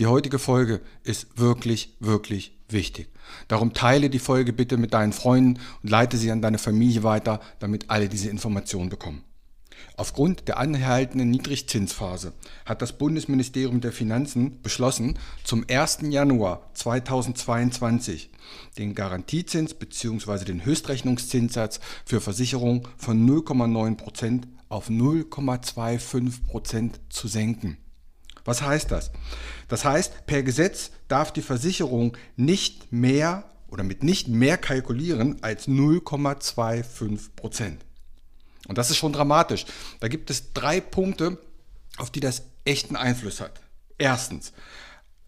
[0.00, 3.10] Die heutige Folge ist wirklich, wirklich wichtig.
[3.46, 7.38] Darum teile die Folge bitte mit deinen Freunden und leite sie an deine Familie weiter,
[7.60, 9.22] damit alle diese Informationen bekommen.
[9.96, 12.32] Aufgrund der anhaltenden Niedrigzinsphase
[12.66, 15.98] hat das Bundesministerium der Finanzen beschlossen, zum 1.
[16.08, 18.30] Januar 2022
[18.76, 20.44] den Garantiezins bzw.
[20.44, 27.76] den Höchstrechnungszinssatz für Versicherungen von 0,9% auf 0,25% zu senken.
[28.44, 29.10] Was heißt das?
[29.68, 35.66] Das heißt, per Gesetz darf die Versicherung nicht mehr oder mit nicht mehr kalkulieren als
[35.66, 37.84] 0,25 Prozent.
[38.68, 39.66] Und das ist schon dramatisch.
[40.00, 41.38] Da gibt es drei Punkte,
[41.96, 43.60] auf die das echten Einfluss hat.
[43.98, 44.52] Erstens,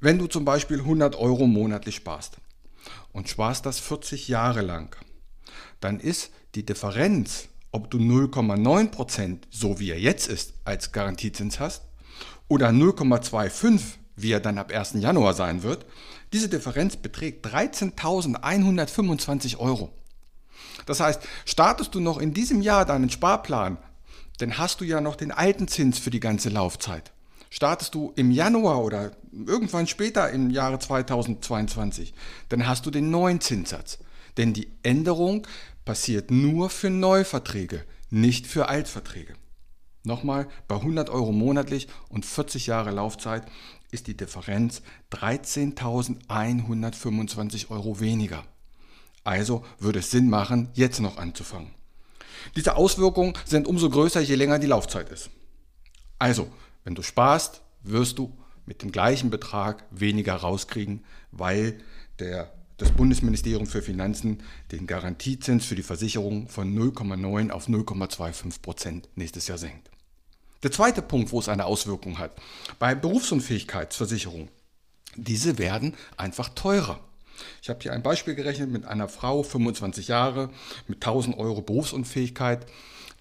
[0.01, 2.37] wenn du zum Beispiel 100 Euro monatlich sparst
[3.13, 4.97] und sparst das 40 Jahre lang,
[5.81, 11.61] dann ist die Differenz, ob du 0,9 Prozent, so wie er jetzt ist, als Garantiezins
[11.61, 11.83] hast,
[12.49, 13.83] oder 0,25,
[14.17, 14.95] wie er dann ab 1.
[14.95, 15.87] Januar sein wird,
[16.33, 19.93] diese Differenz beträgt 13.125 Euro.
[20.87, 23.79] Das heißt, startest du noch in diesem Jahr deinen Sparplan,
[24.39, 27.13] dann hast du ja noch den alten Zins für die ganze Laufzeit.
[27.49, 32.13] Startest du im Januar oder irgendwann später im Jahre 2022,
[32.49, 33.99] dann hast du den neuen Zinssatz.
[34.37, 35.47] Denn die Änderung
[35.85, 39.35] passiert nur für Neuverträge, nicht für Altverträge.
[40.07, 43.43] Nochmal, bei 100 Euro monatlich und 40 Jahre Laufzeit
[43.91, 48.45] ist die Differenz 13.125 Euro weniger.
[49.25, 51.73] Also würde es Sinn machen, jetzt noch anzufangen.
[52.55, 55.29] Diese Auswirkungen sind umso größer, je länger die Laufzeit ist.
[56.21, 56.47] Also,
[56.85, 58.33] wenn du sparst, wirst du
[58.65, 61.81] mit dem gleichen Betrag weniger rauskriegen, weil
[62.21, 69.09] der, das Bundesministerium für Finanzen den Garantiezins für die Versicherung von 0,9 auf 0,25 Prozent
[69.17, 69.91] nächstes Jahr senkt.
[70.63, 72.33] Der zweite Punkt, wo es eine Auswirkung hat,
[72.79, 74.49] bei Berufsunfähigkeitsversicherungen.
[75.17, 77.01] Diese werden einfach teurer.
[77.63, 80.51] Ich habe hier ein Beispiel gerechnet mit einer Frau, 25 Jahre,
[80.89, 82.67] mit 1000 Euro Berufsunfähigkeit,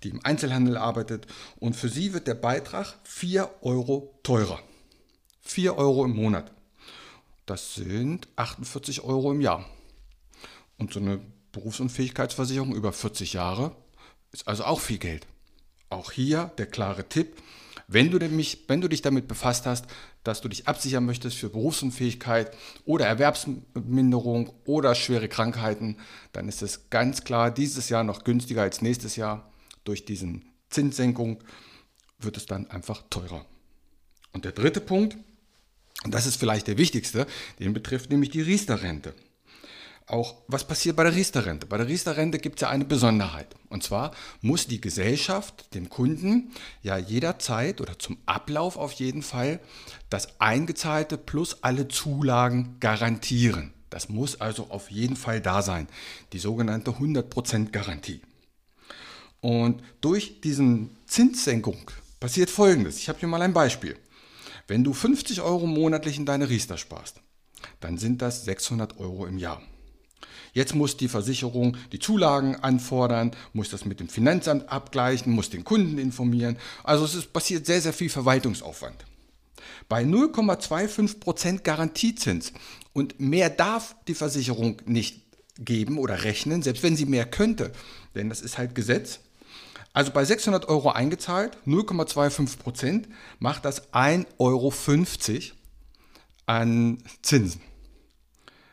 [0.03, 1.27] die im Einzelhandel arbeitet
[1.59, 4.59] und für sie wird der Beitrag 4 Euro teurer.
[5.41, 6.51] 4 Euro im Monat.
[7.45, 9.65] Das sind 48 Euro im Jahr.
[10.77, 11.21] Und so eine
[11.51, 13.75] Berufsunfähigkeitsversicherung über 40 Jahre
[14.31, 15.27] ist also auch viel Geld.
[15.89, 17.41] Auch hier der klare Tipp,
[17.87, 19.85] wenn du, mich, wenn du dich damit befasst hast,
[20.23, 25.97] dass du dich absichern möchtest für Berufsunfähigkeit oder Erwerbsminderung oder schwere Krankheiten,
[26.31, 29.51] dann ist es ganz klar dieses Jahr noch günstiger als nächstes Jahr.
[29.83, 31.43] Durch diesen Zinssenkung
[32.17, 33.45] wird es dann einfach teurer.
[34.33, 35.15] Und der dritte Punkt,
[36.03, 37.27] und das ist vielleicht der wichtigste,
[37.59, 39.13] den betrifft nämlich die Riester-Rente
[40.07, 41.65] auch, was passiert bei der Riester-Rente?
[41.65, 43.55] Bei der Riester-Rente gibt es ja eine Besonderheit.
[43.69, 44.11] Und zwar
[44.41, 46.51] muss die Gesellschaft dem Kunden
[46.83, 49.59] ja jederzeit oder zum Ablauf auf jeden Fall
[50.09, 53.73] das Eingezahlte plus alle Zulagen garantieren.
[53.89, 55.87] Das muss also auf jeden Fall da sein.
[56.33, 58.21] Die sogenannte 100% Garantie.
[59.41, 61.89] Und durch diesen Zinssenkung
[62.19, 62.97] passiert Folgendes.
[62.97, 63.97] Ich habe hier mal ein Beispiel.
[64.67, 67.21] Wenn du 50 Euro monatlich in deine Riester sparst,
[67.79, 69.61] dann sind das 600 Euro im Jahr.
[70.55, 75.65] Jetzt muss die Versicherung die Zulagen anfordern, muss das mit dem Finanzamt abgleichen, muss den
[75.65, 76.57] Kunden informieren.
[76.85, 79.05] Also es ist, passiert sehr, sehr viel Verwaltungsaufwand.
[79.89, 82.53] Bei 0,25% Garantiezins
[82.93, 85.23] und mehr darf die Versicherung nicht
[85.59, 87.73] geben oder rechnen, selbst wenn sie mehr könnte,
[88.15, 89.19] denn das ist halt Gesetz.
[89.91, 93.03] Also bei 600 Euro eingezahlt, 0,25%
[93.39, 94.73] macht das 1,50 Euro
[96.45, 97.59] an Zinsen.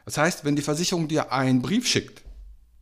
[0.04, 2.22] Das heißt, wenn die Versicherung dir einen Brief schickt,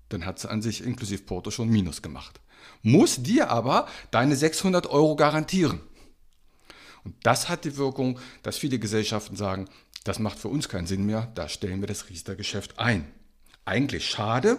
[0.08, 2.40] dann hat sie an sich inklusive Porto schon Minus gemacht.
[2.82, 5.80] Muss dir aber deine 600 Euro garantieren.
[7.04, 9.68] Und das hat die Wirkung, dass viele Gesellschaften sagen,
[10.04, 13.10] das macht für uns keinen Sinn mehr, da stellen wir das Riester-Geschäft ein.
[13.64, 14.58] Eigentlich schade,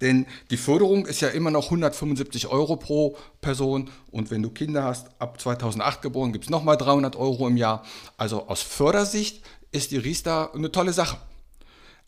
[0.00, 4.84] denn die Förderung ist ja immer noch 175 Euro pro Person und wenn du Kinder
[4.84, 7.84] hast, ab 2008 geboren, gibt es nochmal 300 Euro im Jahr.
[8.16, 11.18] Also aus Fördersicht ist die Riester eine tolle Sache.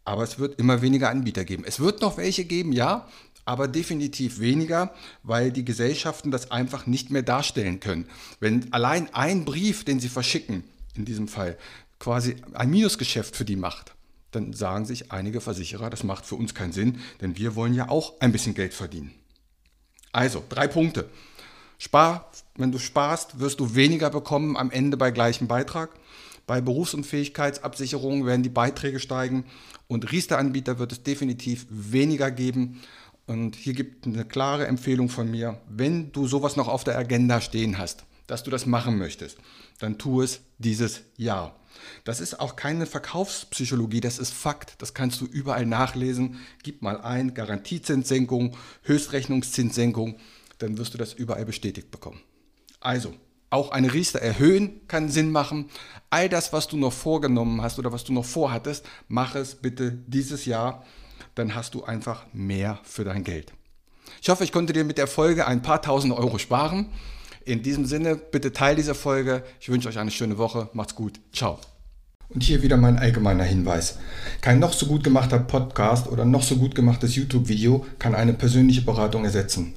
[0.04, 1.64] Aber es wird immer weniger Anbieter geben.
[1.66, 3.08] Es wird noch welche geben, ja,
[3.44, 8.06] aber definitiv weniger, weil die Gesellschaften das einfach nicht mehr darstellen können.
[8.40, 10.64] Wenn allein ein Brief, den sie verschicken,
[10.94, 11.58] in diesem Fall
[11.98, 13.94] quasi ein Minusgeschäft für die macht,
[14.30, 17.88] dann sagen sich einige Versicherer, das macht für uns keinen Sinn, denn wir wollen ja
[17.88, 19.12] auch ein bisschen Geld verdienen.
[20.12, 21.08] Also, drei Punkte.
[21.78, 25.90] Spar, wenn du sparst, wirst du weniger bekommen am Ende bei gleichem Beitrag.
[26.46, 29.44] Bei Berufsunfähigkeitsabsicherungen werden die Beiträge steigen
[29.88, 32.82] und Riester-Anbieter wird es definitiv weniger geben.
[33.26, 37.40] Und hier gibt eine klare Empfehlung von mir, wenn du sowas noch auf der Agenda
[37.40, 39.38] stehen hast, dass du das machen möchtest,
[39.78, 41.58] dann tu es dieses Jahr.
[42.04, 44.74] Das ist auch keine Verkaufspsychologie, das ist Fakt.
[44.78, 46.38] Das kannst du überall nachlesen.
[46.62, 50.18] Gib mal ein, Garantiezinssenkung, Höchstrechnungszinssenkung,
[50.58, 52.20] dann wirst du das überall bestätigt bekommen.
[52.80, 53.14] Also,
[53.54, 55.70] auch eine Riester erhöhen kann Sinn machen.
[56.10, 59.92] All das, was du noch vorgenommen hast oder was du noch vorhattest, mach es bitte
[60.06, 60.84] dieses Jahr.
[61.34, 63.52] Dann hast du einfach mehr für dein Geld.
[64.20, 66.86] Ich hoffe, ich konnte dir mit der Folge ein paar tausend Euro sparen.
[67.44, 69.42] In diesem Sinne, bitte teil diese Folge.
[69.60, 70.68] Ich wünsche euch eine schöne Woche.
[70.72, 71.20] Macht's gut.
[71.32, 71.58] Ciao.
[72.28, 73.98] Und hier wieder mein allgemeiner Hinweis.
[74.40, 78.82] Kein noch so gut gemachter Podcast oder noch so gut gemachtes YouTube-Video kann eine persönliche
[78.82, 79.76] Beratung ersetzen.